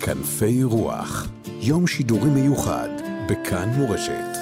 [0.00, 1.28] כנפי רוח,
[1.60, 2.88] יום שידורי מיוחד,
[3.30, 4.36] בכאן מורשת.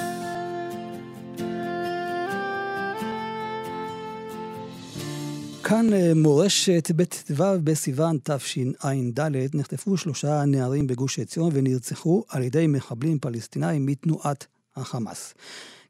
[5.65, 9.21] כאן אה, מורשת בט"ו בסיוון תשע"ד
[9.55, 14.47] נחטפו שלושה נערים בגוש עציון ונרצחו על ידי מחבלים פלסטינאים מתנועת
[14.77, 15.35] החמאס.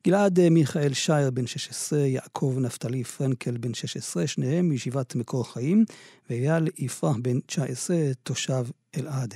[0.07, 5.85] גלעד אה, מיכאל שייר בן 16, יעקב נפתלי פרנקל בן 16, שניהם מישיבת מקור חיים,
[6.31, 8.65] ואייל יפרח בן 19, תושב
[8.97, 9.35] אלעד.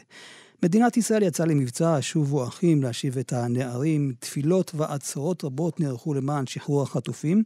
[0.62, 4.12] מדינת ישראל יצאה למבצע שובו אחים להשיב את הנערים.
[4.18, 7.42] תפילות ועצרות רבות נערכו למען שחרור החטופים.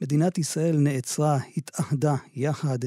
[0.00, 2.78] מדינת ישראל נעצרה, התאחדה יחד,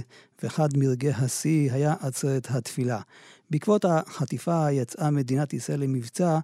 [0.43, 3.01] ואחד מרגעי השיא היה עצרת התפילה.
[3.49, 6.39] בעקבות החטיפה יצאה מדינת ישראל למבצע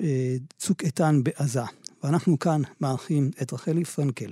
[0.00, 1.62] אה, צוק איתן בעזה.
[2.02, 4.30] ואנחנו כאן מארחים את רחלי פרנקל,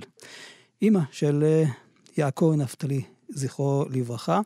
[0.81, 1.63] אימא של אה,
[2.17, 4.41] יעקב נפתלי, זכרו לברכה,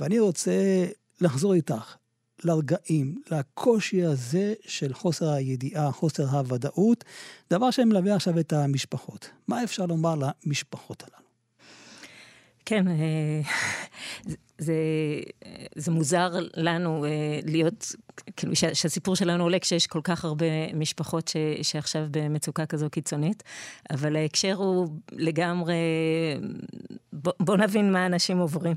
[0.00, 0.52] ואני רוצה
[1.22, 1.96] לחזור איתך
[2.44, 7.04] לרגעים, לקושי הזה של חוסר הידיעה, חוסר הוודאות,
[7.50, 9.30] דבר שמלווה עכשיו את המשפחות.
[9.48, 11.26] מה אפשר לומר למשפחות הללו?
[12.64, 13.40] כן, אה,
[14.58, 14.74] זה,
[15.74, 17.92] זה מוזר לנו אה, להיות,
[18.36, 23.42] כאילו שהסיפור שלנו עולה כשיש כל כך הרבה משפחות ש, שעכשיו במצוקה כזו קיצונית,
[23.90, 25.74] אבל ההקשר הוא לגמרי,
[27.12, 28.76] בוא, בוא נבין מה אנשים עוברים.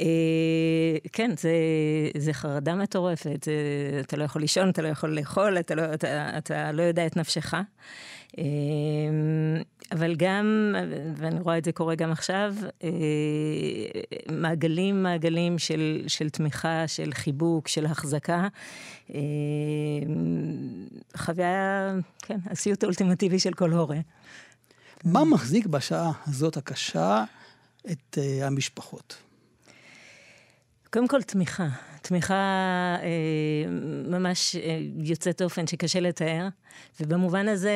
[0.00, 0.06] אה,
[1.12, 1.52] כן, זה,
[2.16, 3.52] זה חרדה מטורפת, זה,
[4.00, 7.16] אתה לא יכול לישון, אתה לא יכול לאכול, אתה לא, אתה, אתה לא יודע את
[7.16, 7.54] נפשך.
[8.38, 8.44] אמ,
[9.92, 10.74] אבל גם,
[11.16, 12.54] ואני רואה את זה קורה גם עכשיו,
[12.84, 12.88] אה,
[14.32, 18.48] מעגלים מעגלים של, של תמיכה, של חיבוק, של החזקה.
[19.14, 19.20] אמ,
[21.16, 23.98] חוויה, כן, הסיוט האולטימטיבי של כל הורה.
[25.04, 27.24] מה מחזיק בשעה הזאת הקשה
[27.90, 29.16] את uh, המשפחות?
[30.90, 31.68] קודם כל תמיכה.
[32.02, 32.34] תמיכה
[33.02, 33.70] אה,
[34.08, 36.48] ממש אה, יוצאת אופן שקשה לתאר,
[37.00, 37.72] ובמובן הזה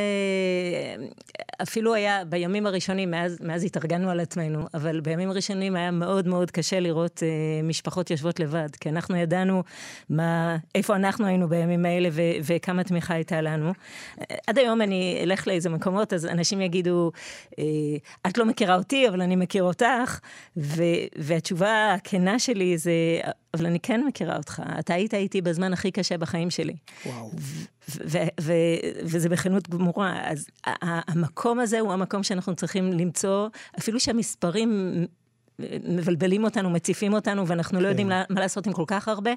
[1.62, 6.50] אפילו היה בימים הראשונים, מאז, מאז התארגנו על עצמנו, אבל בימים הראשונים היה מאוד מאוד
[6.50, 9.62] קשה לראות אה, משפחות יושבות לבד, כי אנחנו ידענו
[10.10, 13.72] מה, איפה אנחנו היינו בימים האלה ו, וכמה תמיכה הייתה לנו.
[14.46, 17.12] עד היום אני אלך לאיזה מקומות, אז אנשים יגידו,
[17.58, 17.64] אה,
[18.26, 20.20] את לא מכירה אותי, אבל אני מכיר אותך,
[20.56, 20.82] ו,
[21.18, 22.92] והתשובה הכנה שלי זה,
[23.54, 26.76] אבל אני כן מכירה אותך, אתה היית איתי בזמן הכי קשה בחיים שלי.
[27.06, 27.30] וואו.
[29.04, 30.20] וזה בכנות גמורה.
[30.24, 35.06] אז המקום הזה הוא המקום שאנחנו צריכים למצוא, אפילו שהמספרים
[35.88, 38.34] מבלבלים אותנו, מציפים אותנו, ואנחנו לא יודעים כן.
[38.34, 39.30] מה לעשות עם כל כך הרבה,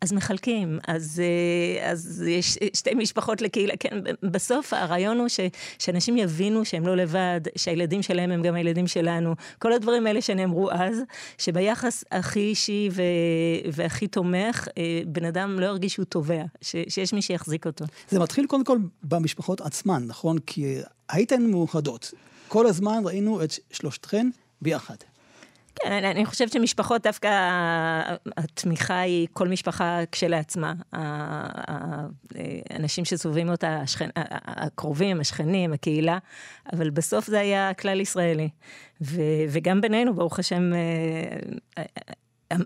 [0.00, 0.78] אז מחלקים.
[0.88, 3.74] אז, אה, אז יש שתי משפחות לקהילה.
[3.80, 5.40] כן, בסוף הרעיון הוא ש,
[5.78, 9.34] שאנשים יבינו שהם לא לבד, שהילדים שלהם הם גם הילדים שלנו.
[9.58, 11.02] כל הדברים האלה שנאמרו אז,
[11.38, 13.02] שביחס הכי אישי ו,
[13.72, 17.84] והכי תומך, אה, בן אדם לא ירגיש שהוא תובע, ש, שיש מי שיחזיק אותו.
[18.08, 20.38] זה מתחיל קודם כל במשפחות עצמן, נכון?
[20.38, 22.12] כי הייתן מאוחדות.
[22.48, 24.30] כל הזמן ראינו את שלושתכן
[24.62, 24.96] ביחד.
[25.74, 27.28] כן, אני, חושבת שמשפחות, דווקא
[28.36, 30.72] התמיכה היא כל משפחה כשלעצמה.
[30.92, 36.18] האנשים שסובבים אותה, השכן, הקרובים, השכנים, הקהילה,
[36.72, 38.48] אבל בסוף זה היה כלל ישראלי.
[39.02, 41.36] ו, וגם בינינו, ברוך השם, אה,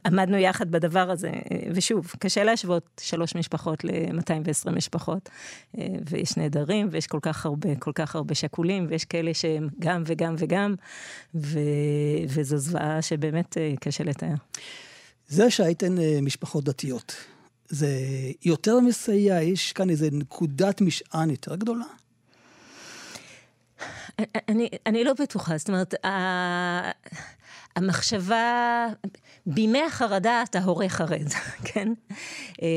[0.07, 1.31] עמדנו יחד בדבר הזה,
[1.75, 5.29] ושוב, קשה להשוות שלוש משפחות ל-220 משפחות,
[6.11, 10.35] ויש נעדרים, ויש כל כך הרבה, כל כך הרבה שכולים, ויש כאלה שהם גם וגם
[10.39, 10.75] וגם,
[11.35, 11.59] ו...
[12.29, 14.35] וזו זוועה שבאמת אה, קשה לתאר.
[15.29, 17.17] זה שהייתן אה, משפחות דתיות,
[17.69, 17.89] זה
[18.45, 19.43] יותר מסייע?
[19.43, 21.85] יש כאן איזה נקודת משען יותר גדולה?
[24.49, 25.95] אני, אני לא בטוחה, זאת אומרת,
[27.77, 28.87] המחשבה,
[29.47, 31.29] בימי החרדה אתה הורה חרד,
[31.73, 31.93] כן?
[32.63, 32.69] אה,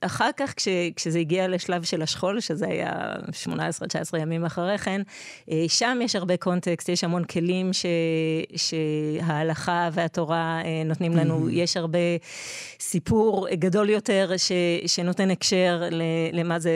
[0.00, 3.12] אחר כך, כש, כשזה הגיע לשלב של השכול, שזה היה
[4.12, 5.02] 18-19 ימים אחרי כן,
[5.50, 7.86] אה, שם יש הרבה קונטקסט, יש המון כלים ש,
[8.56, 11.52] שההלכה והתורה אה, נותנים לנו, mm-hmm.
[11.52, 11.98] יש הרבה
[12.80, 14.52] סיפור גדול יותר ש,
[14.86, 15.82] שנותן הקשר
[16.32, 16.72] למה זה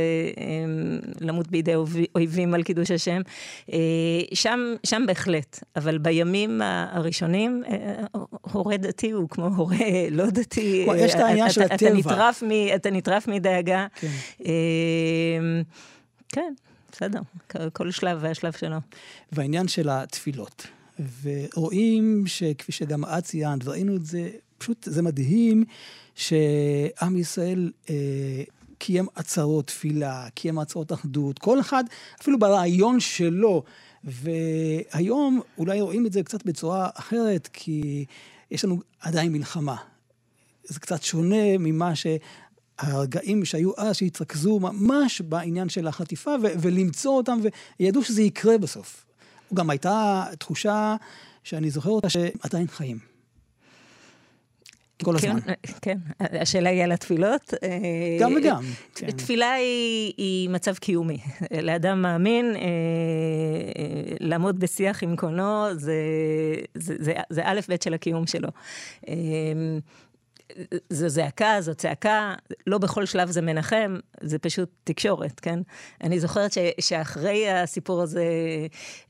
[1.20, 1.74] למות בידי
[2.14, 3.20] אויבים על קידוש השם.
[4.34, 7.44] שם, שם בהחלט, אבל בימים הראשונים,
[8.52, 9.76] הורה דתי הוא כמו הורה
[10.11, 10.87] לא דתי.
[10.96, 12.31] יש את העניין של הטבע.
[12.76, 13.87] אתה נטרף מדאגה.
[13.94, 14.08] כן.
[14.41, 15.62] אמ,
[16.29, 16.55] כן,
[16.93, 17.20] בסדר,
[17.73, 18.76] כל שלב והשלב שלו.
[19.32, 20.67] והעניין של התפילות.
[21.23, 25.64] ורואים שכפי שגם את ציינת, וראינו את זה, פשוט זה מדהים
[26.14, 28.43] שעם ישראל אה,
[28.79, 31.85] קיים עצרות תפילה, קיים עצרות אחדות, כל אחד,
[32.20, 33.62] אפילו ברעיון שלו.
[34.04, 38.04] והיום אולי רואים את זה קצת בצורה אחרת, כי
[38.50, 39.76] יש לנו עדיין מלחמה.
[40.64, 42.06] זה קצת שונה ממה ש...
[42.78, 47.38] הרגעים שהיו אז, שהתרכזו ממש בעניין של החטיפה, ו- ולמצוא אותם,
[47.80, 49.04] וידעו שזה יקרה בסוף.
[49.54, 50.96] גם הייתה תחושה
[51.44, 53.13] שאני זוכר אותה שעדיין חיים.
[55.02, 55.41] כל הזמן.
[55.41, 55.52] כן,
[55.82, 57.55] כן, השאלה היא על התפילות.
[58.20, 58.62] גם וגם.
[58.94, 59.11] כן.
[59.11, 61.19] תפילה היא, היא מצב קיומי.
[61.62, 62.61] לאדם מאמין, אה,
[64.20, 65.94] לעמוד בשיח עם קונו, זה,
[66.75, 68.49] זה, זה, זה א' ב' של הקיום שלו.
[70.91, 72.35] זו זעקה, זו צעקה,
[72.67, 75.58] לא בכל שלב זה מנחם, זה פשוט תקשורת, כן?
[76.02, 78.25] אני זוכרת ש, שאחרי הסיפור הזה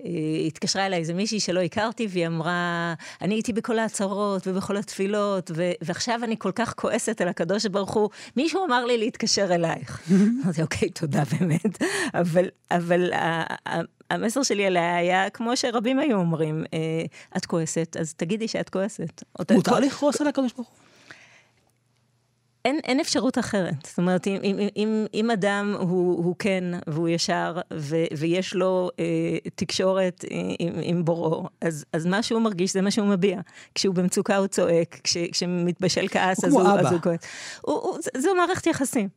[0.04, 0.10] אה,
[0.46, 5.70] התקשרה אליי איזה מישהי שלא הכרתי, והיא אמרה, אני הייתי בכל ההצהרות ובכל התפילות, ו,
[5.82, 10.10] ועכשיו אני כל כך כועסת על הקדוש ברוך הוא, מישהו אמר לי להתקשר אלייך.
[10.44, 11.82] אמרתי, אוקיי, תודה באמת.
[12.14, 13.10] אבל, אבל
[14.10, 16.78] המסר שלי עליה היה, כמו שרבים היו אומרים, אה,
[17.36, 19.22] את כועסת, אז תגידי שאת כועסת.
[19.50, 20.83] מותר לכעוס על הקדוש ברוך הוא?
[22.64, 23.74] אין, אין אפשרות אחרת.
[23.86, 28.90] זאת אומרת, אם, אם, אם, אם אדם הוא, הוא כן והוא ישר, ו, ויש לו
[28.98, 29.04] אה,
[29.54, 30.24] תקשורת
[30.58, 33.40] עם, עם בוראו, אז, אז מה שהוא מרגיש זה מה שהוא מביע.
[33.74, 37.20] כשהוא במצוקה הוא צועק, כש, כשמתבשל כעס אז הוא, אז הוא כועס.
[37.60, 39.08] הוא, הוא, זו מערכת יחסים.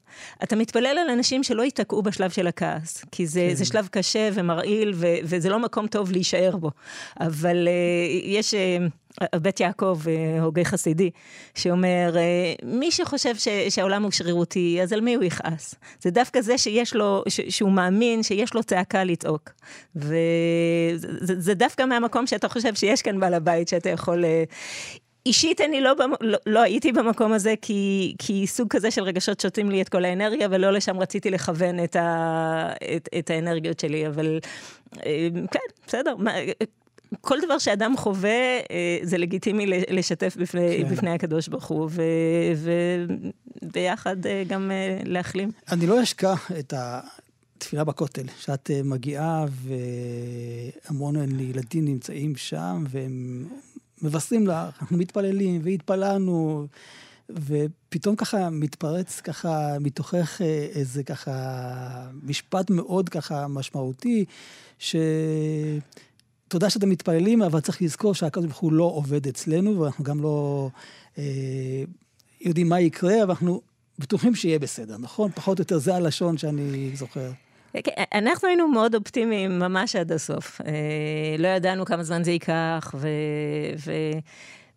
[0.43, 3.55] אתה מתפלל על אנשים שלא ייתקעו בשלב של הכעס, כי זה, כן.
[3.55, 6.71] זה שלב קשה ומרעיל, ו, וזה לא מקום טוב להישאר בו.
[7.19, 7.73] אבל אה,
[8.23, 8.53] יש...
[8.53, 8.77] אה,
[9.35, 11.11] בית יעקב, אה, הוגה חסידי,
[11.55, 15.75] שאומר, אה, מי שחושב ש, שהעולם הוא שרירותי, אז על מי הוא יכעס?
[16.01, 19.49] זה דווקא זה שיש לו, ש, שהוא מאמין שיש לו צעקה לצעוק.
[19.95, 24.25] וזה זה דווקא מהמקום שאתה חושב שיש כאן בעל הבית, שאתה יכול...
[24.25, 24.43] אה,
[25.25, 29.71] אישית אני לא, לא, לא הייתי במקום הזה, כי, כי סוג כזה של רגשות שותים
[29.71, 34.39] לי את כל האנרגיה, ולא לשם רציתי לכוון את, ה, את, את האנרגיות שלי, אבל
[35.51, 36.15] כן, בסדר.
[37.21, 40.89] כל דבר שאדם חווה, אה, זה לגיטימי לשתף בפני, כן.
[40.89, 41.89] בפני הקדוש ברוך הוא,
[43.63, 45.51] וביחד אה, גם אה, להחלים.
[45.71, 49.45] אני לא אשכח את התפילה בכותל, שאת מגיעה
[50.89, 53.47] והמון ילדים נמצאים שם, והם
[54.01, 56.67] מבשרים לך, אנחנו מתפללים והתפללנו.
[57.29, 60.41] ופתאום ככה מתפרץ ככה מתוכך
[60.75, 61.33] איזה ככה
[62.23, 64.25] משפט מאוד ככה משמעותי,
[64.79, 64.95] ש...
[66.47, 70.69] תודה שאתם מתפללים, אבל צריך לזכור שהקדוש ברוך הוא לא עובד אצלנו, ואנחנו גם לא
[71.17, 71.23] אה,
[72.41, 73.61] יודעים מה יקרה, אבל אנחנו
[73.99, 75.31] בטוחים שיהיה בסדר, נכון?
[75.31, 77.31] פחות או יותר זה הלשון שאני זוכר.
[77.83, 80.61] כן, אנחנו היינו מאוד אופטימיים ממש עד הסוף.
[80.61, 83.07] אה, לא ידענו כמה זמן זה ייקח, ו...
[83.85, 83.91] ו...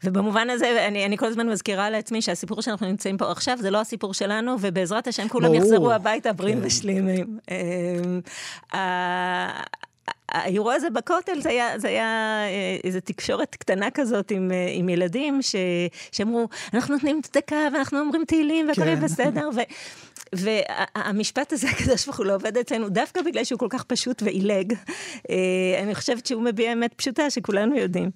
[0.05, 3.81] ובמובן הזה, אני, אני כל הזמן מזכירה לעצמי שהסיפור שאנחנו נמצאים פה עכשיו, זה לא
[3.81, 6.67] הסיפור שלנו, ובעזרת השם כולם יחזרו הביתה בריאים כן.
[6.67, 7.38] ושלימים.
[10.31, 12.05] האירוע הזה בכותל, זה היה, זה היה
[12.47, 15.55] אה, איזו תקשורת קטנה כזאת עם, אה, עם ילדים, ש,
[16.12, 19.00] שאמרו, אנחנו נותנים צדקה, ואנחנו אומרים תהילים, והכל כן.
[19.00, 19.50] בסדר.
[19.55, 19.61] ו,
[20.32, 24.75] והמשפט הזה, הקדוש ברוך הוא לא עובד אצלנו, דווקא בגלל שהוא כל כך פשוט ועילג.
[25.31, 25.37] אה,
[25.82, 28.11] אני חושבת שהוא מביע אמת פשוטה שכולנו יודעים.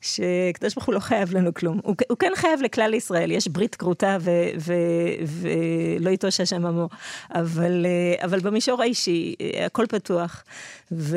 [0.00, 1.80] שקדוש ברוך הוא לא חייב לנו כלום.
[1.82, 4.16] הוא, הוא כן חייב לכלל ישראל, יש ברית כרותה
[6.00, 6.88] ולא יטוש השם עמו.
[7.30, 7.86] אבל,
[8.24, 9.34] אבל במישור האישי,
[9.64, 10.44] הכל פתוח.
[10.92, 11.16] ו...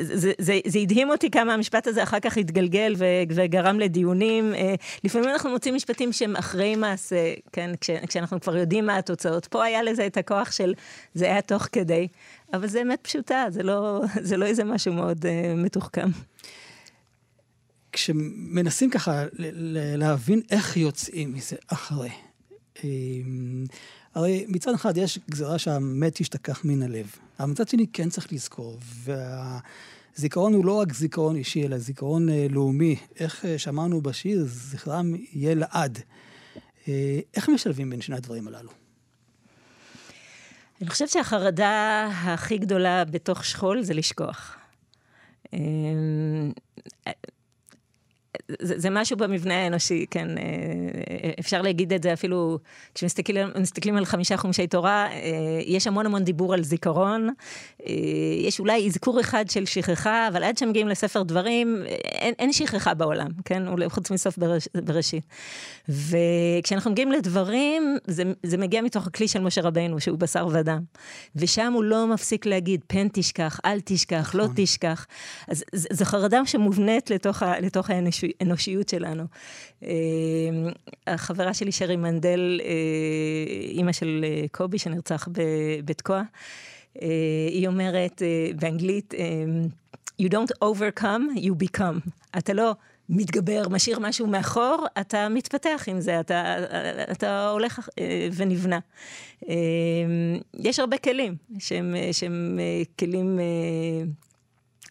[0.00, 4.54] זה, זה, זה הדהים אותי כמה המשפט הזה אחר כך התגלגל ו, וגרם לדיונים.
[4.54, 4.74] אה,
[5.04, 9.46] לפעמים אנחנו מוצאים משפטים שהם אחרי מעשה, כן, כש, כשאנחנו כבר יודעים מה התוצאות.
[9.46, 10.74] פה היה לזה את הכוח של
[11.14, 12.08] זה היה תוך כדי,
[12.52, 16.08] אבל זה אמת פשוטה, זה לא, זה לא איזה משהו מאוד uh, מתוחכם.
[17.92, 19.24] כשמנסים ככה
[19.96, 22.10] להבין איך יוצאים מזה אחרי,
[22.84, 23.64] אמ,
[24.16, 27.06] הרי מצד אחד יש גזרה שהמת ישתכח מן הלב,
[27.40, 28.78] אבל מצד שני כן צריך לזכור,
[30.14, 32.96] והזיכרון הוא לא רק זיכרון אישי, אלא זיכרון אה, לאומי.
[33.20, 35.98] איך אה, שמענו בשיר, זכרם יהיה לעד.
[36.88, 38.70] אה, איך משלבים בין שני הדברים הללו?
[40.80, 44.56] אני חושבת שהחרדה הכי גדולה בתוך שכול זה לשכוח.
[48.60, 50.44] זה, זה משהו במבנה האנושי, כן, אה,
[51.40, 52.58] אפשר להגיד את זה אפילו
[52.94, 57.30] כשמסתכלים על חמישה חומשי תורה, אה, יש המון המון דיבור על זיכרון,
[57.86, 57.94] אה,
[58.40, 63.28] יש אולי אזכור אחד של שכחה, אבל עד שמגיעים לספר דברים, אין, אין שכחה בעולם,
[63.44, 65.24] כן, חוץ מסוף בראש, בראשית.
[65.88, 70.80] וכשאנחנו מגיעים לדברים, זה, זה מגיע מתוך הכלי של משה רבנו, שהוא בשר ודם.
[71.36, 74.54] ושם הוא לא מפסיק להגיד, פן תשכח, אל תשכח, לא נכון.
[74.56, 75.06] תשכח.
[75.48, 78.25] אז זו חרדה שמובנית לתוך, לתוך האנושיות.
[78.40, 79.24] האנושיות שלנו.
[79.82, 79.90] אה,
[81.06, 82.70] החברה שלי, שרי מנדל, אה,
[83.70, 85.28] אימא של אה, קובי, שנרצח
[85.84, 86.22] בתקוע,
[87.50, 88.22] היא אומרת
[88.60, 89.14] באנגלית,
[90.22, 92.10] You don't overcome, you become.
[92.38, 92.72] אתה לא
[93.08, 96.56] מתגבר, משאיר משהו מאחור, אתה מתפתח עם זה, אתה,
[97.12, 97.88] אתה הולך
[98.36, 98.78] ונבנה.
[100.54, 102.58] יש הרבה כלים שהם, שהם
[102.98, 103.38] כלים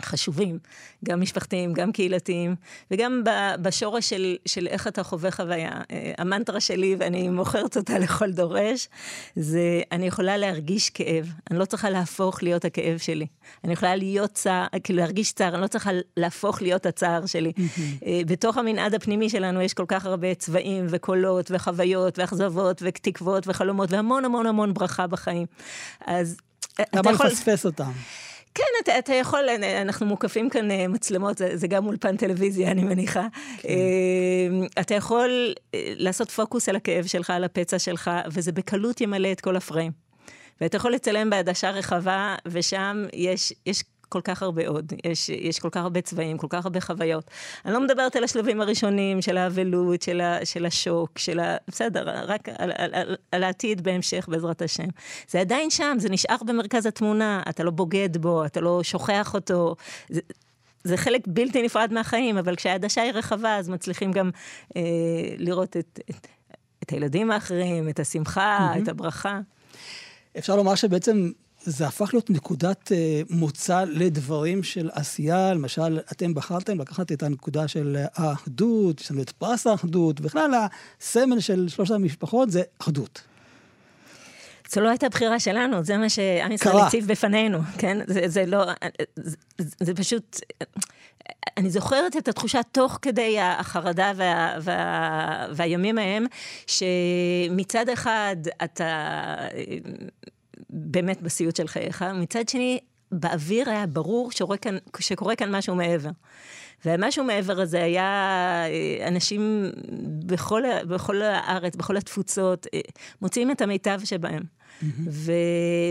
[0.06, 0.60] חשובים,
[1.06, 2.56] גם משפחתיים, גם קהילתיים,
[2.92, 3.24] וגם
[3.62, 5.72] בשורש של, של איך אתה חווה חוויה.
[5.92, 8.88] אה, המנטרה שלי, ואני מוכרת אותה לכל דורש,
[9.36, 13.28] זה אני יכולה להרגיש כאב, אני לא צריכה להפוך להיות הכאב שלי.
[13.64, 17.52] אני יכולה להיות צער, כאילו להרגיש צער, אני לא צריכה להפוך להיות הצער שלי.
[18.06, 23.92] אה, בתוך המנעד הפנימי שלנו יש כל כך הרבה צבעים וקולות וחוויות ואכזבות ותקוות וחלומות
[23.92, 25.46] והמון המון המון ברכה בחיים.
[26.08, 26.38] אז...
[26.80, 27.92] אה, למה לפספס אותם?
[28.56, 29.50] כן, אתה, אתה יכול,
[29.82, 33.28] אנחנו מוקפים כאן אה, מצלמות, זה, זה גם אולפן טלוויזיה, אני מניחה.
[33.58, 33.70] כן.
[33.70, 39.32] אה, אתה יכול אה, לעשות פוקוס על הכאב שלך, על הפצע שלך, וזה בקלות ימלא
[39.32, 39.92] את כל הפריים.
[40.62, 43.84] ואתה יכול לצלם בעדשה רחבה, ושם יש, יש
[44.16, 47.32] כל כך הרבה עוד, יש, יש כל כך הרבה צבעים, כל כך הרבה חוויות.
[47.66, 51.58] אני לא מדברת על השלבים הראשונים של האבלות, של, ה, של השוק, של ה...
[51.68, 54.88] בסדר, רק על, על, על, על העתיד בהמשך, בעזרת השם.
[55.28, 59.76] זה עדיין שם, זה נשאר במרכז התמונה, אתה לא בוגד בו, אתה לא שוכח אותו.
[60.10, 60.22] זה,
[60.84, 64.30] זה חלק בלתי נפרד מהחיים, אבל כשהעדשה היא רחבה, אז מצליחים גם
[64.78, 64.82] אה,
[65.38, 66.28] לראות את, את,
[66.84, 68.84] את הילדים האחרים, את השמחה, mm-hmm.
[68.84, 69.40] את הברכה.
[70.38, 71.32] אפשר לומר שבעצם
[71.66, 72.96] זה הפך להיות נקודת uh,
[73.30, 75.54] מוצא לדברים של עשייה.
[75.54, 81.40] למשל, אתם בחרתם לקחת את הנקודה של האחדות, יש לנו את פרס האחדות, בכלל הסמל
[81.40, 83.22] של שלושת המשפחות זה אחדות.
[84.70, 87.98] זו לא הייתה בחירה שלנו, זה מה שעם ישראל הציב בפנינו, כן?
[88.08, 88.66] זה, זה לא,
[89.16, 90.40] זה, זה פשוט...
[91.58, 96.26] אני זוכרת את התחושה תוך כדי החרדה וה, וה, והימים ההם,
[96.68, 99.36] שמצד אחד אתה
[100.76, 102.80] באמת בסיוט של חייך, מצד שני,
[103.12, 106.10] באוויר היה ברור כאן, שקורה כאן משהו מעבר.
[106.86, 108.04] ומשהו מעבר לזה היה
[108.68, 109.72] אה, אנשים
[110.26, 112.80] בכל, בכל הארץ, בכל התפוצות, אה,
[113.22, 114.44] מוציאים את המיטב שבהם.
[115.10, 115.32] ו-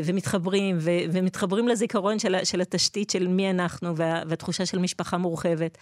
[0.05, 5.79] ומתחברים, ו- ומתחברים לזיכרון של, של התשתית של מי אנחנו, וה- והתחושה של משפחה מורחבת.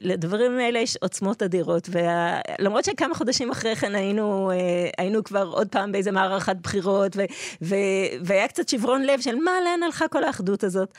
[0.00, 4.56] לדברים האלה יש עוצמות אדירות, ולמרות וה- שכמה חודשים אחרי כן היינו, אה,
[4.98, 7.24] היינו כבר עוד פעם באיזה מערכת בחירות, ו-
[7.62, 7.74] ו-
[8.24, 10.92] והיה קצת שברון לב של מה, לאן הלכה כל האחדות הזאת.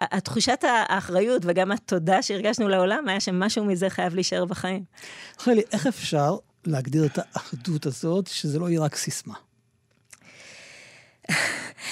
[0.00, 4.82] התחושת האחריות וגם התודה שהרגשנו לעולם, היה שמשהו מזה חייב להישאר בחיים.
[5.38, 6.36] חלי, איך אפשר
[6.66, 9.34] להגדיר את האחדות הזאת, שזה לא יהיה רק סיסמה?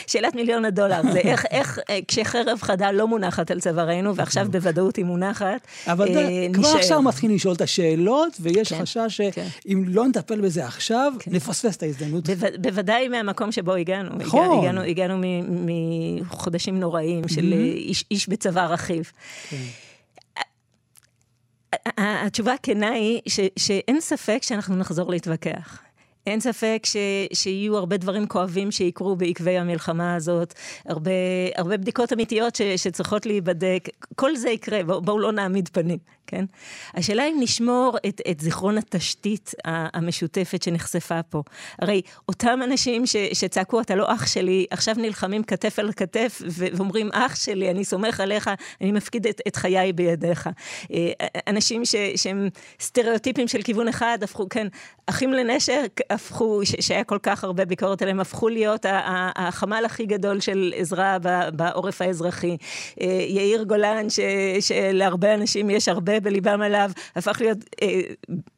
[0.06, 4.52] שאלת מיליון הדולר, זה איך, איך אה, כשחרב חדה לא מונחת על צווארנו, ועכשיו נכון.
[4.52, 6.78] בוודאות היא מונחת, אבל אה, כבר נשאר.
[6.78, 9.08] עכשיו מתחילים לשאול את השאלות, ויש כן, חשש כן.
[9.10, 9.92] שאם כן.
[9.92, 11.30] לא נטפל בזה עכשיו, כן.
[11.34, 12.30] נפספס את ההזדמנות.
[12.30, 14.10] בו, בוודאי מהמקום שבו הגענו.
[14.16, 14.58] נכון.
[14.58, 17.52] הגענו, הגענו מחודשים נוראים של.
[17.52, 19.12] איש, איש בצבא רכיב.
[19.50, 19.56] כן.
[21.98, 25.82] התשובה הכנה היא ש, שאין ספק שאנחנו נחזור להתווכח.
[26.26, 26.96] אין ספק ש,
[27.32, 30.54] שיהיו הרבה דברים כואבים שיקרו בעקבי המלחמה הזאת,
[30.86, 31.10] הרבה,
[31.56, 36.44] הרבה בדיקות אמיתיות ש, שצריכות להיבדק, כל זה יקרה, בואו בוא לא נעמיד פנים, כן?
[36.94, 41.42] השאלה אם נשמור את, את זיכרון התשתית המשותפת שנחשפה פה.
[41.78, 47.08] הרי אותם אנשים ש, שצעקו, אתה לא אח שלי, עכשיו נלחמים כתף אל כתף ואומרים,
[47.12, 48.50] אח שלי, אני סומך עליך,
[48.80, 50.50] אני מפקיד את, את חיי בידיך.
[50.92, 51.10] אה,
[51.48, 52.48] אנשים ש, שהם
[52.80, 54.66] סטריאוטיפים של כיוון אחד, הפכו, כן,
[55.06, 58.86] אחים לנשק, הפכו, ש, שהיה כל כך הרבה ביקורת עליהם, הפכו להיות
[59.36, 61.16] החמ"ל הכי גדול של עזרה
[61.52, 62.56] בעורף האזרחי.
[63.00, 64.20] אה, יאיר גולן, ש,
[64.60, 68.00] שלהרבה אנשים יש הרבה בליבם עליו, הפך להיות אה,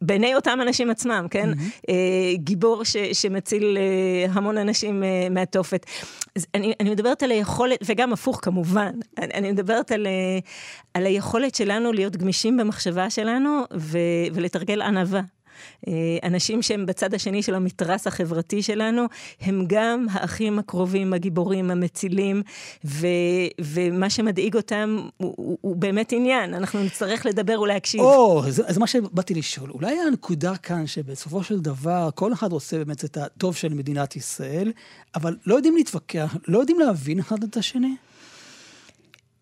[0.02, 1.52] בעיני אותם אנשים עצמם, כן?
[1.52, 1.88] Mm-hmm.
[1.88, 1.94] אה,
[2.36, 5.86] גיבור ש, שמציל אה, המון אנשים אה, מהתופת.
[6.36, 10.38] אז אני, אני מדברת על היכולת, וגם הפוך כמובן, אני, אני מדברת על, אה,
[10.94, 13.98] על היכולת שלנו להיות גמישים במחשבה שלנו ו,
[14.34, 15.20] ולתרגל ענווה.
[15.88, 15.92] אה,
[16.22, 19.06] אנשים שהם בצד השני של המתרס החברתי שלנו,
[19.40, 22.42] הם גם האחים הקרובים, הגיבורים, המצילים,
[22.84, 23.06] ו,
[23.60, 28.00] ומה שמדאיג אותם הוא, הוא, הוא באמת עניין, אנחנו נצטרך לדבר ולהקשיב.
[28.00, 29.70] או, זה, זה מה שבאתי לשאול.
[29.70, 34.72] אולי הנקודה כאן שבסופו של דבר כל אחד רוצה באמת את הטוב של מדינת ישראל,
[35.14, 37.96] אבל לא יודעים להתווכח, לא יודעים להבין אחד את השני?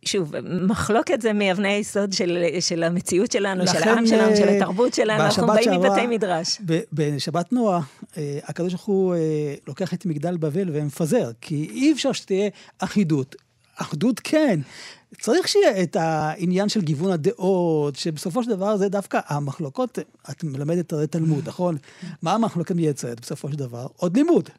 [0.05, 0.33] שוב,
[0.69, 5.25] מחלוקת זה מאבני היסוד של, של המציאות שלנו, של העם שלנו, של אה, התרבות שלנו,
[5.25, 6.59] אנחנו באים מבתי מדרש.
[6.93, 7.81] בשבת נועה,
[8.17, 13.37] אה, הקדוש ברוך הוא אה, לוקח את מגדל בבל ומפזר, כי אי אפשר שתהיה אחידות.
[13.77, 14.61] אחדות כן.
[15.21, 19.99] צריך שיהיה את העניין של גיוון הדעות, שבסופו של דבר זה דווקא המחלוקות,
[20.31, 21.77] את מלמדת הרי תלמוד, נכון?
[22.23, 23.87] מה המחלוקת מייצרת בסופו של דבר?
[23.97, 24.51] עוד לימוד.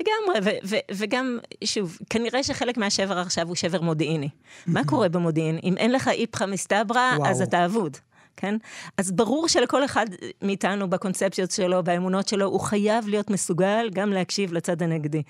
[0.00, 4.28] לגמרי, ו- ו- וגם, שוב, כנראה שחלק מהשבר עכשיו הוא שבר מודיעיני.
[4.66, 5.58] מה קורה במודיעין?
[5.62, 7.96] אם אין לך איפכא מסתברא, אז אתה אבוד.
[8.36, 8.54] כן?
[8.96, 10.06] אז ברור שלכל אחד
[10.42, 15.22] מאיתנו בקונספציות שלו, באמונות שלו, הוא חייב להיות מסוגל גם להקשיב לצד הנגדי.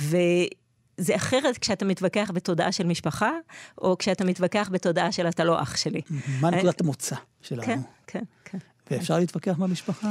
[0.00, 0.16] ו...
[1.00, 3.30] זה אחרת כשאתה מתווכח בתודעה של משפחה,
[3.78, 6.00] או כשאתה מתווכח בתודעה של אתה לא אח שלי.
[6.40, 7.62] מה נקודת המוצא שלנו?
[7.62, 8.58] כן, כן, כן.
[8.90, 10.10] ואפשר להתווכח במשפחה?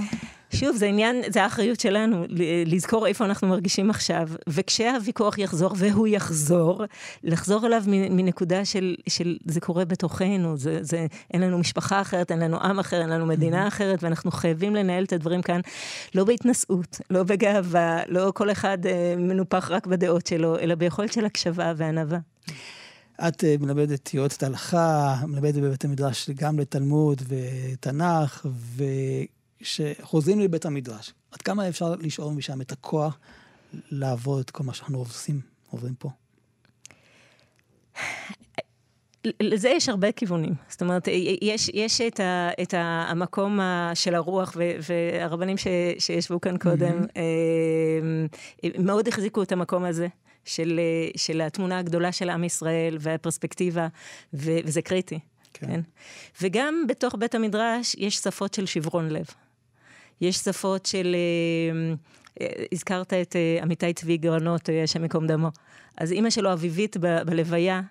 [0.54, 2.26] שוב, זה עניין, זה האחריות שלנו,
[2.66, 6.84] לזכור איפה אנחנו מרגישים עכשיו, וכשהוויכוח יחזור, והוא יחזור,
[7.24, 12.40] לחזור אליו מנקודה של, של זה קורה בתוכנו, זה, זה, אין לנו משפחה אחרת, אין
[12.40, 13.68] לנו עם אחר, אין לנו מדינה mm-hmm.
[13.68, 15.60] אחרת, ואנחנו חייבים לנהל את הדברים כאן,
[16.16, 21.26] לא בהתנשאות, לא בגאווה, לא כל אחד אה, מנופח רק בדעות שלו, אלא ביכולת של
[21.26, 22.18] הקשבה וענווה.
[23.22, 28.46] את אה, מלמדת יועצת הלכה, מלמדת בבית המדרש גם לתלמוד ותנ"ך,
[29.62, 33.18] וכשחוזרים לבית המדרש, עד כמה אפשר לשאול משם את הכוח
[33.74, 36.10] לעבוד את כל מה שאנחנו עושים, עוברים פה?
[39.40, 40.54] לזה יש הרבה כיוונים.
[40.70, 41.08] זאת אומרת,
[41.42, 43.60] יש, יש את, ה, את ה, המקום
[43.94, 45.68] של הרוח, ו, והרבנים ש,
[46.00, 48.82] שישבו כאן קודם, mm-hmm.
[48.82, 50.08] מאוד החזיקו את המקום הזה.
[50.48, 50.80] של,
[51.16, 53.88] של התמונה הגדולה של עם ישראל והפרספקטיבה,
[54.34, 55.20] ו, וזה קריטי.
[55.54, 55.68] כן.
[55.68, 55.82] כן.
[56.42, 59.26] וגם בתוך בית המדרש יש שפות של שברון לב.
[60.22, 61.16] יש שפות של...
[61.16, 61.96] אה,
[62.42, 65.50] אה, הזכרת את אה, עמיתי צבי גרנות, השם ייקום דמו.
[65.98, 67.82] אז אימא שלו, אביבית, ב- בלוויה,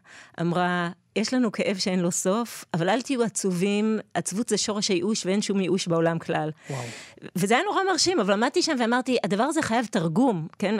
[0.40, 5.26] אמרה, יש לנו כאב שאין לו סוף, אבל אל תהיו עצובים, עצבות זה שורש הייאוש
[5.26, 6.50] ואין שום ייאוש בעולם כלל.
[6.70, 6.82] וואו.
[7.36, 10.76] וזה היה נורא מרשים, אבל עמדתי שם ואמרתי, הדבר הזה חייב תרגום, כן?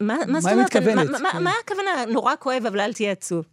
[0.00, 0.76] מה, מה זאת אומרת?
[0.76, 1.10] מה מתכוונת?
[1.10, 1.90] מה, מה, מה הכוונה?
[2.08, 3.44] נורא כואב, אבל אל תהיה עצוב.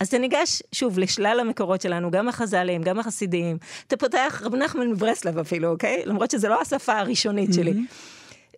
[0.00, 3.58] אז אתה ניגש, שוב, לשלל המקורות שלנו, גם החז"לים, גם החסידיים.
[3.86, 6.02] אתה פותח רב נחמן מברסלב אפילו, אוקיי?
[6.06, 7.54] למרות שזו לא השפה הראשונית mm-hmm.
[7.54, 7.74] שלי.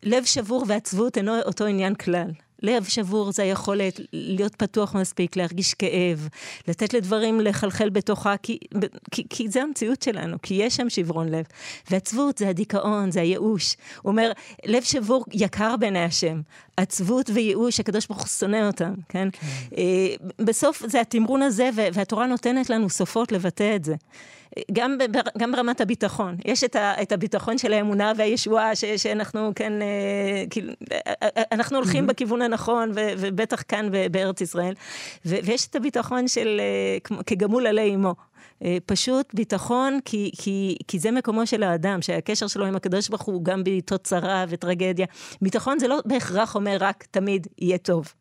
[0.02, 2.31] לב שבור ועצבות אינו אותו עניין כלל.
[2.64, 6.28] לב שבור זה היכולת להיות פתוח מספיק, להרגיש כאב,
[6.68, 8.59] לתת לדברים לחלחל בתוכה, כי,
[9.11, 11.44] כי, כי זה המציאות שלנו, כי יש שם שברון לב.
[11.90, 13.76] ועצבות זה הדיכאון, זה הייאוש.
[14.02, 14.33] הוא אומר,
[14.66, 16.40] לב שבור יקר בעיני השם.
[16.76, 19.29] עצבות וייאוש, הקדוש ברוך הוא שונא אותם, כן?
[19.33, 19.46] כן.
[19.77, 23.94] אה, בסוף זה התמרון הזה, והתורה נותנת לנו סופות לבטא את זה.
[24.73, 24.99] גם,
[25.38, 26.37] גם ברמת הביטחון.
[26.45, 31.43] יש את, ה, את הביטחון של האמונה והישועה, ש, שאנחנו כן, אה, כאילו, אה, אה,
[31.53, 32.09] אנחנו הולכים mm-hmm.
[32.09, 34.75] בכיוון הנכון, ו, ובטח כאן בארץ ישראל.
[35.27, 36.61] ו, ויש את הביטחון של
[37.27, 38.14] כגמול עלי אמו.
[38.87, 43.45] פשוט ביטחון, כי, כי, כי זה מקומו של האדם, שהקשר שלו עם הקדוש ברוך הוא
[43.45, 45.07] גם בעיתות צרה וטרגדיה.
[45.43, 48.12] ביטחון זה לא בהכרח אומר רק תמיד יהיה טוב.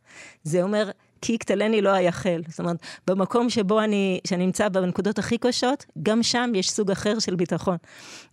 [0.43, 0.89] זה אומר
[1.23, 2.41] כי יקטלני לא אייחל.
[2.47, 7.19] זאת אומרת, במקום שבו אני, שאני נמצא בנקודות הכי קשות, גם שם יש סוג אחר
[7.19, 7.77] של ביטחון.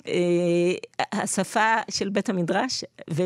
[0.07, 0.13] אה,
[1.13, 3.23] השפה של בית המדרש, ו...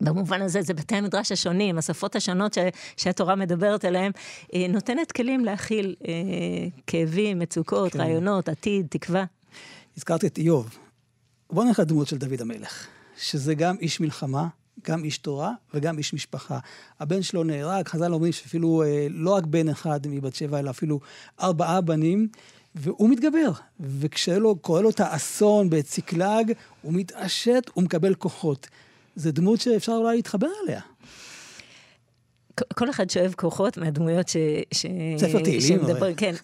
[0.00, 2.58] במובן הזה זה בתי המדרש השונים, השפות השונות ש,
[2.96, 4.12] שהתורה מדברת עליהן,
[4.54, 6.12] אה, נותנת כלים להכיל אה,
[6.86, 8.00] כאבים, מצוקות, כן.
[8.00, 9.24] רעיונות, עתיד, תקווה.
[9.96, 10.78] הזכרתי את איוב.
[11.50, 14.46] בוא נלך לדמות של דוד המלך, שזה גם איש מלחמה,
[14.88, 16.58] גם איש תורה וגם איש משפחה.
[17.00, 21.00] הבן שלו נהרג, חז"ל אומרים שאפילו אה, לא רק בן אחד מבת שבע, אלא אפילו
[21.40, 22.28] ארבעה בנים,
[22.74, 23.50] והוא מתגבר.
[23.80, 28.68] וכשקורה לו את האסון בציקלג, הוא מתעשת, הוא מקבל כוחות.
[29.16, 30.80] זו דמות שאפשר אולי להתחבר אליה.
[32.74, 34.36] כל אחד שואב כוחות מהדמויות ש...
[34.72, 34.86] ש...
[35.16, 35.80] ספר תהילים.
[36.16, 36.34] כן,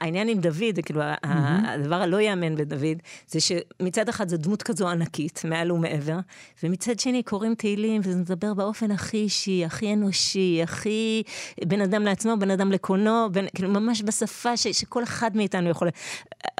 [0.00, 2.98] העניין עם דוד, כאילו, הדבר הלא יאמן בדוד,
[3.28, 6.18] זה שמצד אחד זו דמות כזו ענקית, מעל ומעבר,
[6.62, 11.22] ומצד שני קוראים תהילים, וזה מדבר באופן הכי אישי, הכי אנושי, הכי
[11.64, 15.88] בן אדם לעצמו, בן אדם לקונו, כאילו, ממש בשפה שכל אחד מאיתנו יכול...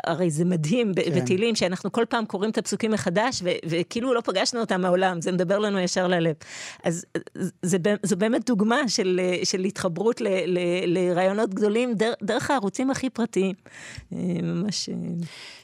[0.06, 1.02] הרי זה מדהים כן.
[1.16, 5.58] בתהילים, שאנחנו כל פעם קוראים את הפסוקים מחדש, וכאילו לא פגשנו אותם מעולם, זה מדבר
[5.58, 6.34] לנו ישר ללב.
[6.84, 7.04] אז
[8.02, 13.54] זו באמת דוגמה של, של התחברות ל, ל, לרעיונות גדולים דר, דרך הערוצים הכי פרטיים.
[14.12, 14.88] אה, ממש...
[14.88, 14.94] אה,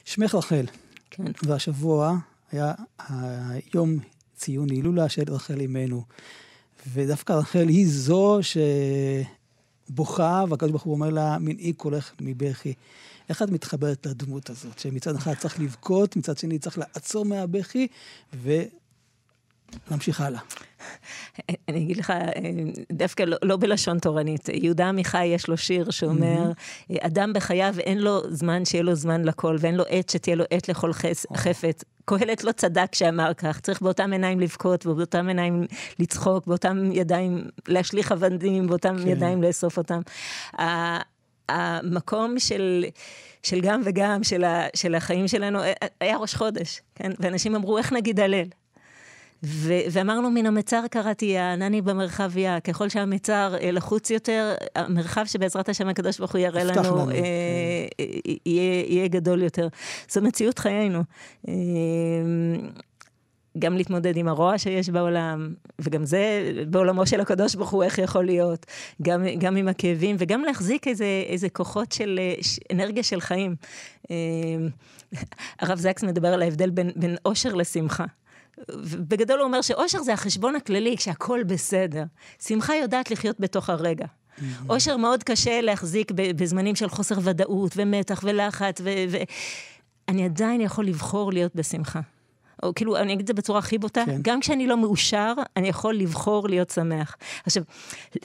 [0.05, 0.65] שמך רחל.
[1.11, 1.23] כן.
[1.43, 2.17] והשבוע
[2.51, 2.73] היה
[3.09, 3.97] היום
[4.35, 6.03] ציון הילולה של רחל אימנו.
[6.93, 8.39] ודווקא רחל היא זו
[9.89, 12.73] שבוכה, והקדוש ברוך הוא אומר לה, מנעי קולך מבכי.
[13.29, 17.87] איך את מתחברת לדמות הזאת, שמצד אחד צריך לבכות, מצד שני צריך לעצור מהבכי,
[19.87, 20.39] ולהמשיך הלאה.
[21.67, 22.13] אני אגיד לך,
[22.91, 24.49] דווקא לא, לא בלשון תורנית.
[24.49, 26.95] יהודה עמיחי יש לו שיר שאומר, mm-hmm.
[26.99, 30.69] אדם בחייו אין לו זמן שיהיה לו זמן לכל, ואין לו עת שתהיה לו עת
[30.69, 31.37] לכל חס, oh.
[31.37, 31.83] חפץ.
[32.05, 35.65] קהלת לא צדק שאמר כך, צריך באותם עיניים לבכות, ובאותם עיניים
[35.99, 39.07] לצחוק, באותם ידיים להשליך אבנים, באותם כן.
[39.07, 40.01] ידיים לאסוף אותם.
[41.49, 42.85] המקום של,
[43.43, 45.59] של גם וגם, של, ה, של החיים שלנו,
[45.99, 47.11] היה ראש חודש, כן?
[47.19, 48.47] ואנשים אמרו, איך נגיד הלל?
[49.43, 55.87] ו- ואמרנו, מן המצר קראתי, הענני במרחביה, ככל שהמצר אה, לחוץ יותר, המרחב שבעזרת השם
[55.87, 58.03] הקדוש ברוך הוא יראה לנו, לנו אה, כן.
[58.45, 59.67] יהיה, יהיה גדול יותר.
[60.09, 61.03] זו מציאות חיינו.
[61.47, 61.53] אה,
[63.59, 68.25] גם להתמודד עם הרוע שיש בעולם, וגם זה בעולמו של הקדוש ברוך הוא, איך יכול
[68.25, 68.65] להיות,
[69.01, 72.19] גם, גם עם הכאבים, וגם להחזיק איזה, איזה כוחות של
[72.73, 73.55] אנרגיה של חיים.
[74.11, 74.15] אה,
[75.59, 78.05] הרב זקס מדבר על ההבדל בין, בין אושר לשמחה.
[79.07, 82.03] בגדול הוא אומר שאושר זה החשבון הכללי, כשהכול בסדר.
[82.47, 84.05] שמחה יודעת לחיות בתוך הרגע.
[84.05, 84.41] Mm-hmm.
[84.69, 88.81] אושר מאוד קשה להחזיק בזמנים של חוסר ודאות ומתח ולחץ,
[90.07, 91.99] ואני עדיין יכול לבחור להיות בשמחה.
[92.63, 94.19] או כאילו, אני אגיד את זה בצורה הכי בוטה, כן.
[94.21, 97.15] גם כשאני לא מאושר, אני יכול לבחור להיות שמח.
[97.45, 97.63] עכשיו,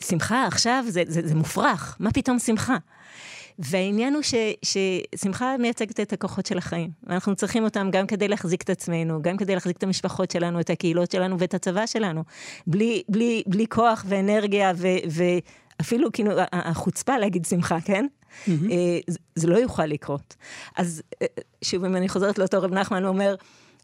[0.00, 2.76] שמחה עכשיו זה, זה, זה מופרך, מה פתאום שמחה?
[3.58, 6.90] והעניין הוא ש, ששמחה מייצגת את הכוחות של החיים.
[7.02, 10.70] ואנחנו צריכים אותם גם כדי להחזיק את עצמנו, גם כדי להחזיק את המשפחות שלנו, את
[10.70, 12.24] הקהילות שלנו ואת הצבא שלנו.
[12.66, 18.06] בלי, בלי, בלי כוח ואנרגיה ו, ואפילו כאילו החוצפה להגיד שמחה, כן?
[18.46, 18.50] Mm-hmm.
[19.06, 20.36] זה, זה לא יוכל לקרות.
[20.76, 21.26] אז אה,
[21.62, 23.34] שוב, אם אני חוזרת לאותו רב נחמן, הוא אומר,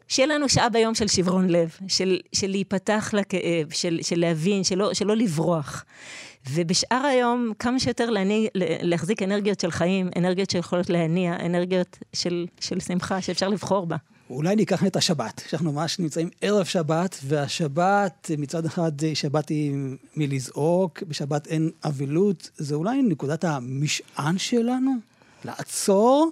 [0.09, 4.93] שיהיה לנו שעה ביום של שברון לב, של, של להיפתח לכאב, של, של להבין, שלא,
[4.93, 5.85] שלא לברוח.
[6.51, 12.79] ובשאר היום, כמה שיותר להניע, להחזיק אנרגיות של חיים, אנרגיות שיכולות להניע, אנרגיות של, של
[12.79, 13.95] שמחה, שאפשר לבחור בה.
[14.29, 19.75] אולי ניקח את השבת, שאנחנו ממש נמצאים ערב שבת, והשבת, מצד אחד שבת היא
[20.17, 24.91] מלזעוק, בשבת אין אבלות, זה אולי נקודת המשען שלנו?
[25.45, 26.31] לעצור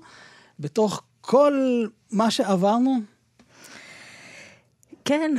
[0.60, 3.16] בתוך כל מה שעברנו?
[5.08, 5.36] כן,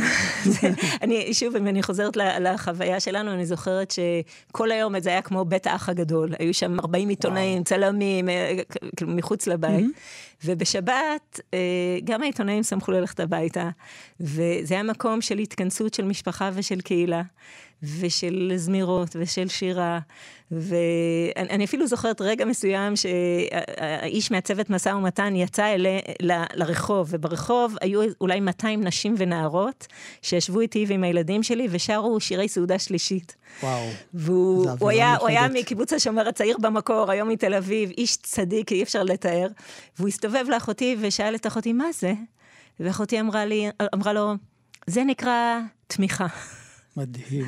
[1.03, 5.67] אני, שוב, אם אני חוזרת לחוויה שלנו, אני זוכרת שכל היום זה היה כמו בית
[5.67, 6.31] האח הגדול.
[6.39, 8.57] היו שם 40 עיתונאים, צלמים, אה,
[8.97, 9.87] כאילו מחוץ לבית.
[10.45, 11.59] ובשבת, אה,
[12.05, 13.69] גם העיתונאים שמחו ללכת הביתה,
[14.21, 17.23] וזה היה מקום של התכנסות של משפחה ושל קהילה.
[17.83, 19.99] ושל זמירות ושל שירה.
[20.51, 28.01] ואני אפילו זוכרת רגע מסוים שהאיש מהצוות משא ומתן יצא אלי, ל, לרחוב, וברחוב היו
[28.21, 29.87] אולי 200 נשים ונערות
[30.23, 33.37] שישבו איתי ועם הילדים שלי ושרו שירי סעודה שלישית.
[33.63, 33.89] וואו.
[34.15, 39.47] והוא היה, היה מקיבוץ השומר הצעיר במקור, היום מתל אביב, איש צדיק, אי אפשר לתאר.
[39.99, 42.13] והוא הסתובב לאחותי ושאל את אחותי, מה זה?
[42.81, 44.33] ואחותי אמרה לי, אמרה לו,
[44.87, 46.27] זה נקרא תמיכה.
[46.99, 47.47] מדהים.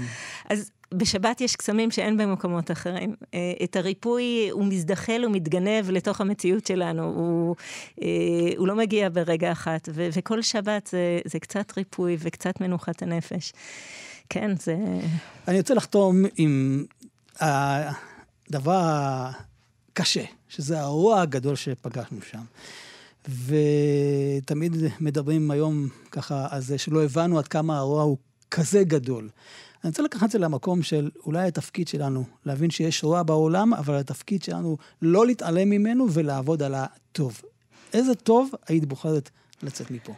[0.51, 3.15] אז בשבת יש קסמים שאין במקומות אחרים.
[3.35, 7.57] אה, את הריפוי, הוא מזדחל ומתגנב לתוך המציאות שלנו, הוא,
[8.03, 8.09] אה,
[8.57, 13.53] הוא לא מגיע ברגע אחת, ו- וכל שבת זה, זה קצת ריפוי וקצת מנוחת הנפש.
[14.29, 14.77] כן, זה...
[15.49, 16.85] אני רוצה לחתום עם
[17.41, 22.43] הדבר הקשה, שזה הרוע הגדול שפגשנו שם.
[23.29, 28.17] ותמיד מדברים היום ככה על זה שלא הבנו עד כמה הרוע הוא
[28.51, 29.29] כזה גדול.
[29.85, 33.95] אני רוצה לקחת את זה למקום של אולי התפקיד שלנו, להבין שיש רוע בעולם, אבל
[33.95, 37.41] התפקיד שלנו לא להתעלם ממנו ולעבוד על הטוב.
[37.93, 39.31] איזה טוב היית בוחרת
[39.63, 40.13] לצאת מפה?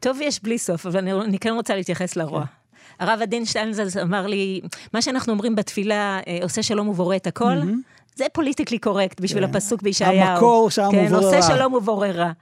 [0.00, 2.46] טוב יש בלי סוף, אבל אני, אני כן רוצה להתייחס לרוע.
[2.46, 2.52] כן.
[3.00, 4.60] הרב עדין שטיינזלס אמר לי,
[4.94, 7.99] מה שאנחנו אומרים בתפילה, אה, עושה שלום ובורא את הכל, mm-hmm.
[8.16, 9.50] זה פוליטיקלי קורקט בשביל כן.
[9.50, 10.28] הפסוק בישעיהו.
[10.28, 11.36] המקור שם כן, הוא בורא רע.
[11.36, 12.32] עושה שלום ובורא רע.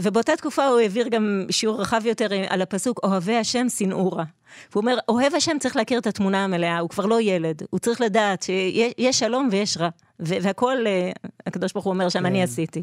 [0.00, 4.24] ובאותה תקופה הוא העביר גם שיעור רחב יותר על הפסוק, אוהבי השם שנאו רע.
[4.72, 8.00] והוא אומר, אוהב השם צריך להכיר את התמונה המלאה, הוא כבר לא ילד, הוא צריך
[8.00, 9.88] לדעת שיש שלום ויש רע.
[10.20, 11.10] והכל, אה,
[11.46, 12.26] הקדוש ברוך הוא אומר שם, כן.
[12.26, 12.82] אני עשיתי.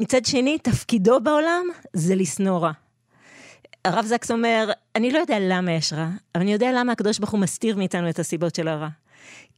[0.00, 2.72] מצד שני, תפקידו בעולם זה לשנוא רע.
[3.84, 7.30] הרב זקס אומר, אני לא יודע למה יש רע, אבל אני יודע למה הקדוש ברוך
[7.30, 8.88] הוא מסתיר מאיתנו את הסיבות של הרע.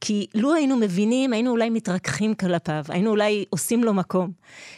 [0.01, 4.31] כי לו היינו מבינים, היינו אולי מתרככים כלפיו, היינו אולי עושים לו מקום.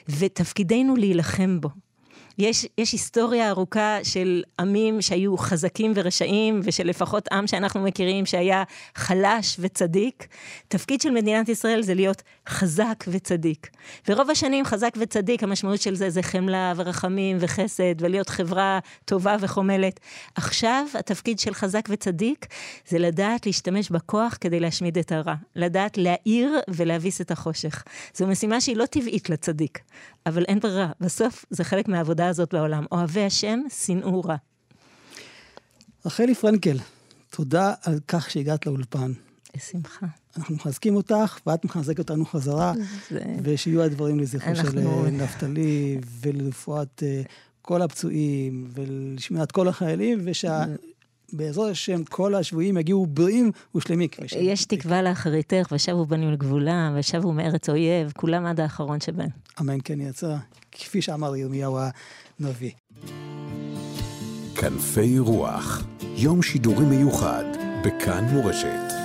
[0.10, 1.69] ותפקידנו להילחם בו.
[2.38, 8.63] יש, יש היסטוריה ארוכה של עמים שהיו חזקים ורשעים, ושל לפחות עם שאנחנו מכירים שהיה
[8.96, 10.28] חלש וצדיק.
[10.67, 13.70] תפקיד של מדינת ישראל זה להיות חזק וצדיק.
[14.08, 20.00] ורוב השנים חזק וצדיק, המשמעות של זה זה חמלה ורחמים וחסד, ולהיות חברה טובה וחומלת.
[20.36, 22.46] עכשיו התפקיד של חזק וצדיק
[22.88, 25.36] זה לדעת להשתמש בכוח כדי להשמיד את הרע.
[25.56, 27.84] לדעת להאיר ולהביס את החושך.
[28.15, 29.80] זו משימה שהיא לא טבעית לצדיק,
[30.26, 30.91] אבל אין ברירה.
[31.02, 32.86] בסוף זה חלק מהעבודה הזאת בעולם.
[32.91, 34.36] אוהבי השם, שנאו רע.
[36.05, 36.77] רחלי פרנקל,
[37.29, 39.12] תודה על כך שהגעת לאולפן.
[39.55, 40.05] בשמחה.
[40.38, 42.73] אנחנו מחזקים אותך, ואת מחזקת אותנו חזרה,
[43.10, 43.19] זה...
[43.43, 44.71] ושיהיו הדברים לזכרו אנחנו...
[44.71, 47.27] של אה, נפתלי, ולרפואת uh,
[47.62, 50.63] כל הפצועים, ולשמיעת כל החיילים, ושה...
[51.34, 54.10] בעזרת השם כל השבויים יגיעו בריאים ושלמים.
[54.39, 59.30] יש תקווה לאחריתך, ושבו בנים לגבולם, ושבו מארץ אויב, כולם עד האחרון שבהם.
[59.62, 60.36] אמן כן יצא,
[60.72, 61.78] כפי שאמר ירמיהו
[62.39, 62.72] הנביא.
[64.56, 65.84] כנפי רוח,
[66.15, 67.44] יום שידורי מיוחד
[67.86, 69.00] בכאן מורשת.